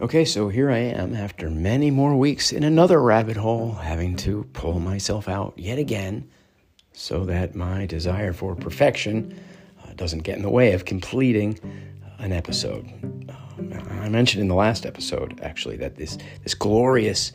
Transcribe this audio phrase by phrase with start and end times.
[0.00, 4.44] Okay, so here I am after many more weeks in another rabbit hole, having to
[4.52, 6.30] pull myself out yet again
[6.92, 9.36] so that my desire for perfection
[9.82, 11.58] uh, doesn't get in the way of completing
[12.04, 12.86] uh, an episode.
[13.28, 17.32] Um, I mentioned in the last episode, actually, that this, this glorious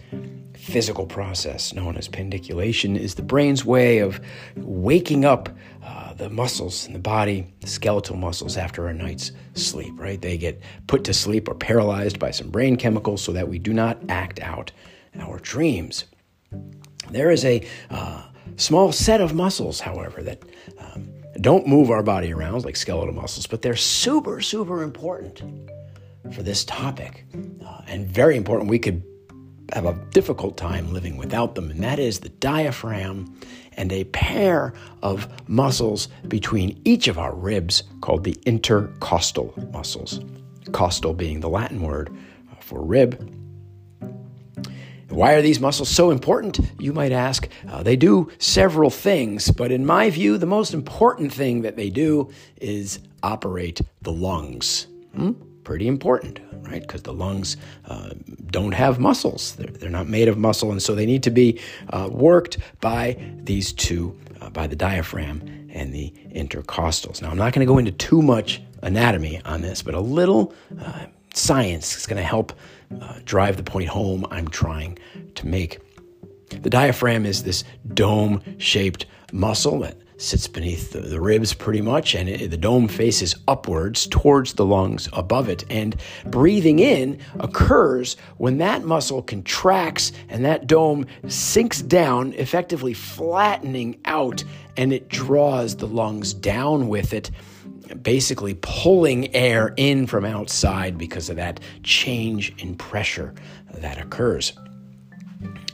[0.53, 4.21] physical process known as pandiculation is the brain's way of
[4.55, 5.49] waking up
[5.83, 10.21] uh, the muscles in the body, the skeletal muscles, after a night's sleep, right?
[10.21, 13.73] They get put to sleep or paralyzed by some brain chemicals so that we do
[13.73, 14.71] not act out
[15.19, 16.05] our dreams.
[17.09, 18.23] There is a uh,
[18.57, 20.41] small set of muscles, however, that
[20.79, 21.09] um,
[21.41, 25.41] don't move our body around like skeletal muscles, but they're super, super important
[26.31, 27.25] for this topic
[27.65, 28.69] uh, and very important.
[28.69, 29.03] We could
[29.73, 33.39] have a difficult time living without them, and that is the diaphragm
[33.75, 40.19] and a pair of muscles between each of our ribs called the intercostal muscles.
[40.71, 42.15] Costal being the Latin word
[42.59, 43.29] for rib.
[45.09, 46.59] Why are these muscles so important?
[46.79, 47.47] You might ask.
[47.69, 51.91] Uh, they do several things, but in my view, the most important thing that they
[51.91, 54.87] do is operate the lungs.
[55.15, 55.33] Hmm?
[55.63, 56.81] Pretty important, right?
[56.81, 58.11] Because the lungs uh,
[58.47, 59.55] don't have muscles.
[59.55, 61.59] They're, they're, not made of muscle, and so they need to be
[61.91, 67.21] uh, worked by these two, uh, by the diaphragm and the intercostals.
[67.21, 70.53] Now, I'm not going to go into too much anatomy on this, but a little
[70.79, 72.53] uh, science is going to help
[73.01, 74.99] uh, drive the point home I'm trying
[75.35, 75.79] to make.
[76.49, 82.15] The diaphragm is this dome shaped muscle that sits beneath the, the ribs pretty much,
[82.15, 85.65] and it, the dome faces upwards towards the lungs above it.
[85.69, 93.99] And breathing in occurs when that muscle contracts and that dome sinks down, effectively flattening
[94.05, 94.43] out,
[94.77, 97.29] and it draws the lungs down with it
[98.01, 103.33] basically pulling air in from outside because of that change in pressure
[103.73, 104.53] that occurs.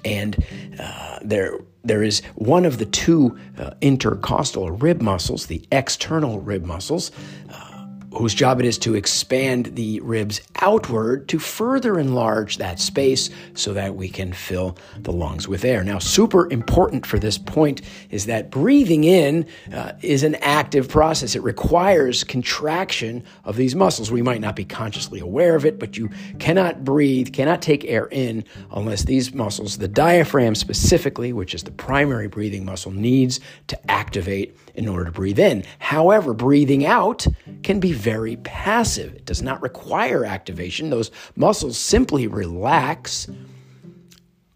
[0.03, 0.43] And
[0.79, 6.63] uh, there, there is one of the two uh, intercostal rib muscles, the external rib
[6.65, 7.11] muscles,
[7.51, 7.78] uh,
[8.13, 13.73] whose job it is to expand the ribs outward to further enlarge that space so
[13.73, 15.83] that we can fill the lungs with air.
[15.83, 21.35] Now, super important for this point is that breathing in uh, is an active process.
[21.35, 24.11] It requires contraction of these muscles.
[24.11, 26.09] We might not be consciously aware of it, but you
[26.39, 31.71] cannot breathe, cannot take air in unless these muscles, the diaphragm specifically, which is the
[31.71, 35.63] primary breathing muscle, needs to activate in order to breathe in.
[35.79, 37.27] However, breathing out
[37.63, 39.13] can be very passive.
[39.13, 40.89] It does not require activation.
[40.89, 43.27] Those muscles simply relax,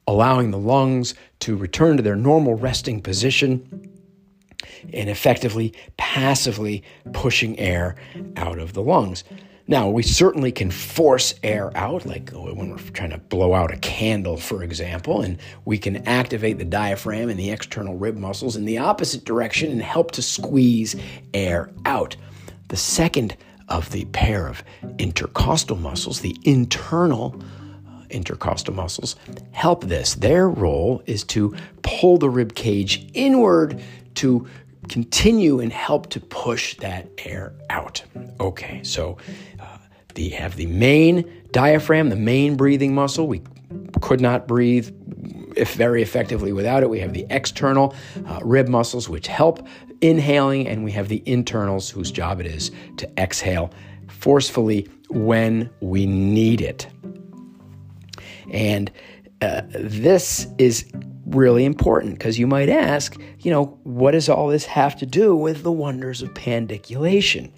[0.08, 3.90] allowing the lungs to return to their normal resting position
[4.94, 6.84] and effectively, passively
[7.14, 7.96] pushing air
[8.36, 9.24] out of the lungs.
[9.66, 13.78] Now, we certainly can force air out, like when we're trying to blow out a
[13.78, 18.66] candle, for example, and we can activate the diaphragm and the external rib muscles in
[18.66, 20.97] the opposite direction and help to squeeze
[21.34, 22.18] air out.
[22.68, 23.35] The second
[23.69, 24.63] of the pair of
[24.97, 27.41] intercostal muscles, the internal
[27.88, 29.16] uh, intercostal muscles,
[29.51, 30.16] help this.
[30.16, 33.81] Their role is to pull the rib cage inward
[34.16, 34.47] to
[34.90, 38.03] continue and help to push that air out.
[38.40, 39.18] Okay, so
[39.59, 39.78] uh,
[40.31, 43.28] have the main diaphragm, the main breathing muscle.
[43.28, 43.41] We
[44.02, 44.91] could not breathe
[45.75, 46.90] very effectively without it.
[46.90, 47.96] We have the external
[48.28, 49.68] uh, rib muscles, which help
[50.02, 53.72] inhaling, and we have the internals, whose job it is to exhale
[54.08, 56.88] forcefully when we need it.
[58.52, 58.91] And
[59.41, 60.86] uh, this is
[61.25, 65.35] really important because you might ask, you know, what does all this have to do
[65.35, 67.52] with the wonders of pandiculation?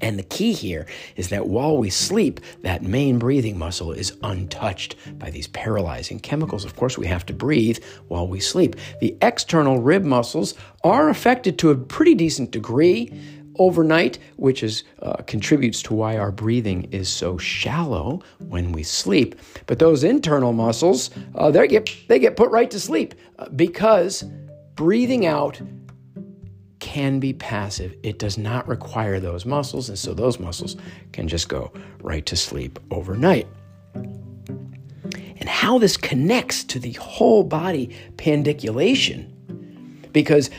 [0.00, 0.86] And the key here
[1.16, 6.64] is that while we sleep, that main breathing muscle is untouched by these paralyzing chemicals.
[6.64, 8.76] Of course, we have to breathe while we sleep.
[9.00, 10.54] The external rib muscles
[10.84, 13.12] are affected to a pretty decent degree
[13.58, 19.34] overnight, which is uh, contributes to why our breathing is so shallow when we sleep.
[19.66, 24.24] But those internal muscles, uh, they get they get put right to sleep uh, because
[24.74, 25.60] breathing out
[26.78, 27.94] can be passive.
[28.02, 30.76] It does not require those muscles, and so those muscles
[31.12, 33.46] can just go right to sleep overnight.
[33.94, 39.32] And how this connects to the whole body pandiculation,
[40.12, 40.50] because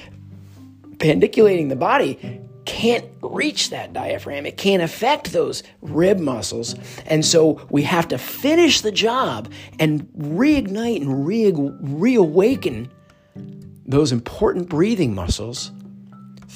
[0.97, 4.45] pandiculating the body can't reach that diaphragm.
[4.45, 6.75] It can't affect those rib muscles.
[7.05, 9.49] And so we have to finish the job
[9.79, 12.91] and reignite and re- reawaken
[13.85, 15.71] those important breathing muscles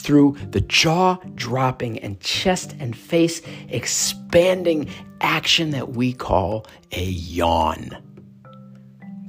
[0.01, 4.89] through the jaw dropping and chest and face expanding
[5.21, 7.97] action that we call a yawn.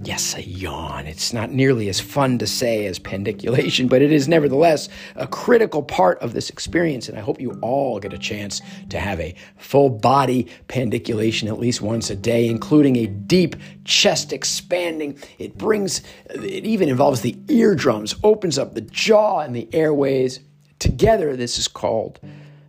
[0.04, 1.06] Yes, a yawn.
[1.06, 5.80] It's not nearly as fun to say as pandiculation, but it is nevertheless a critical
[5.80, 7.08] part of this experience.
[7.08, 11.60] And I hope you all get a chance to have a full body pandiculation at
[11.60, 13.54] least once a day, including a deep
[13.84, 15.16] chest expanding.
[15.38, 20.40] It brings, it even involves the eardrums, opens up the jaw and the airways.
[20.82, 22.18] Together, this is called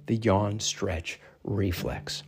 [0.06, 2.21] the yawn stretch reflex.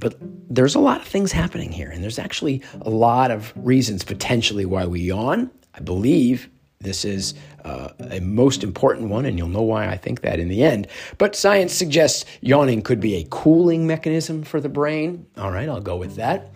[0.00, 0.16] But
[0.50, 4.66] there's a lot of things happening here, and there's actually a lot of reasons potentially
[4.66, 5.52] why we yawn.
[5.72, 6.50] I believe
[6.86, 7.34] this is
[7.64, 10.86] uh, a most important one, and you'll know why I think that in the end.
[11.18, 15.26] But science suggests yawning could be a cooling mechanism for the brain.
[15.36, 16.52] All right, I'll go with that.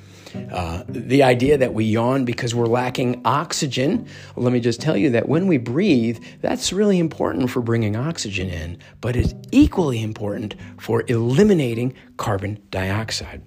[0.52, 4.06] Uh, the idea that we yawn because we're lacking oxygen,
[4.36, 7.96] well, let me just tell you that when we breathe, that's really important for bringing
[7.96, 13.42] oxygen in, but it's equally important for eliminating carbon dioxide.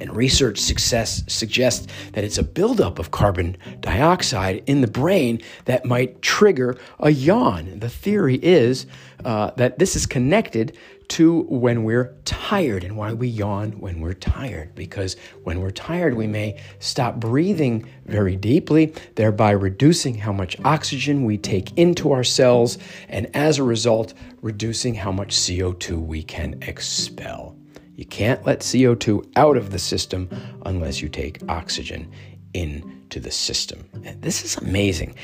[0.00, 5.84] And research success suggests that it's a buildup of carbon dioxide in the brain that
[5.84, 7.78] might trigger a yawn.
[7.80, 8.86] The theory is
[9.24, 10.76] uh, that this is connected
[11.08, 14.74] to when we're tired and why we yawn when we're tired.
[14.74, 21.24] Because when we're tired, we may stop breathing very deeply, thereby reducing how much oxygen
[21.24, 22.78] we take into our cells,
[23.08, 27.56] and as a result, reducing how much CO2 we can expel.
[27.96, 30.28] You can't let CO2 out of the system
[30.66, 32.10] unless you take oxygen
[32.52, 33.88] into the system.
[34.20, 35.14] This is amazing.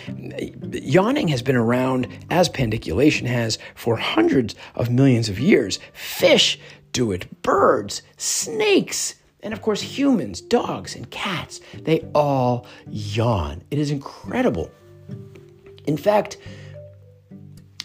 [0.73, 5.79] Yawning has been around, as pandiculation has, for hundreds of millions of years.
[5.93, 6.59] Fish
[6.93, 11.61] do it, birds, snakes, and of course, humans, dogs, and cats.
[11.75, 13.63] They all yawn.
[13.71, 14.71] It is incredible.
[15.87, 16.37] In fact,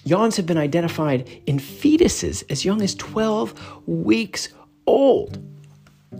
[0.04, 4.50] yawns have been identified in fetuses as young as 12 weeks
[4.88, 5.42] old.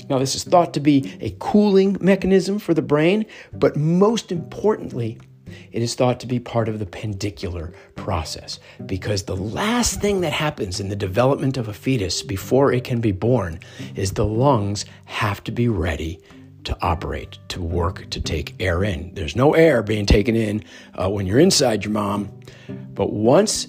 [0.10, 5.20] Now, this is thought to be a cooling mechanism for the brain, but most importantly,
[5.72, 10.34] it is thought to be part of the pandicular process because the last thing that
[10.34, 13.60] happens in the development of a fetus before it can be born
[13.96, 16.20] is the lungs have to be ready
[16.64, 19.14] to operate, to work, to take air in.
[19.14, 20.64] There's no air being taken in
[20.96, 22.32] uh, when you're inside your mom,
[22.94, 23.68] but once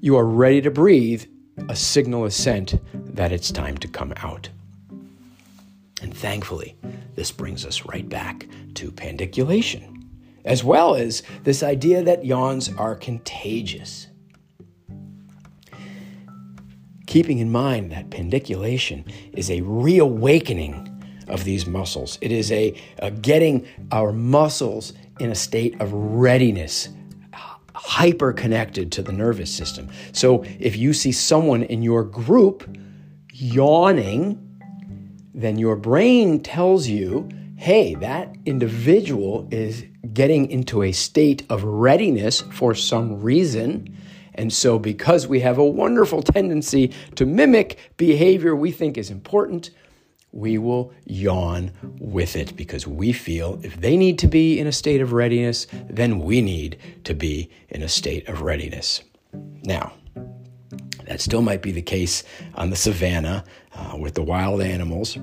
[0.00, 1.24] you are ready to breathe,
[1.68, 2.74] a signal is sent
[3.14, 4.48] that it's time to come out.
[6.02, 6.76] And thankfully,
[7.14, 10.08] this brings us right back to pandiculation,
[10.44, 14.08] as well as this idea that yawns are contagious.
[17.06, 20.92] Keeping in mind that pandiculation is a reawakening
[21.28, 26.88] of these muscles, it is a, a getting our muscles in a state of readiness
[27.76, 29.88] hyper connected to the nervous system.
[30.12, 32.76] So if you see someone in your group
[33.32, 34.42] yawning,
[35.34, 39.84] then your brain tells you, hey, that individual is
[40.14, 43.94] getting into a state of readiness for some reason.
[44.34, 49.70] And so, because we have a wonderful tendency to mimic behavior we think is important,
[50.36, 54.72] we will yawn with it because we feel if they need to be in a
[54.72, 59.02] state of readiness, then we need to be in a state of readiness.
[59.62, 59.94] Now,
[61.06, 62.22] that still might be the case
[62.54, 65.16] on the savannah uh, with the wild animals.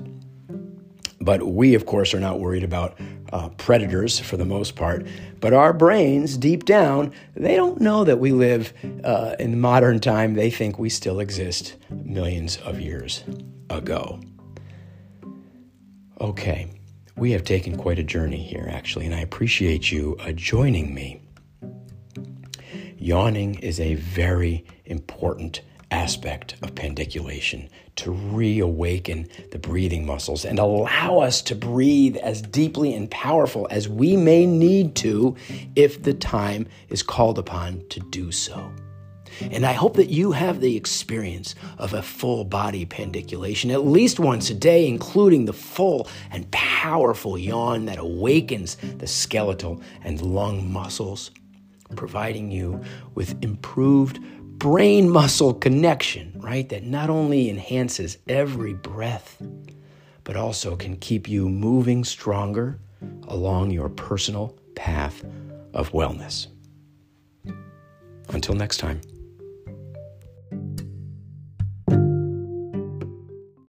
[1.20, 2.98] But we, of course, are not worried about
[3.32, 5.06] uh, predators for the most part.
[5.38, 8.72] But our brains, deep down, they don't know that we live
[9.04, 10.34] uh, in modern time.
[10.34, 13.22] They think we still exist millions of years
[13.70, 14.20] ago.
[16.20, 16.68] Okay,
[17.16, 21.20] we have taken quite a journey here, actually, and I appreciate you uh, joining me.
[22.98, 31.18] Yawning is a very important aspect of pandiculation to reawaken the breathing muscles and allow
[31.18, 35.34] us to breathe as deeply and powerful as we may need to
[35.74, 38.72] if the time is called upon to do so.
[39.40, 44.18] And I hope that you have the experience of a full body pandiculation at least
[44.18, 50.72] once a day, including the full and powerful yawn that awakens the skeletal and lung
[50.72, 51.30] muscles,
[51.96, 52.82] providing you
[53.14, 54.20] with improved
[54.58, 56.68] brain muscle connection, right?
[56.68, 59.40] That not only enhances every breath,
[60.22, 62.78] but also can keep you moving stronger
[63.28, 65.24] along your personal path
[65.74, 66.46] of wellness.
[68.30, 69.00] Until next time.